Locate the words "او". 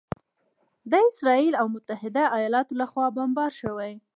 1.61-1.65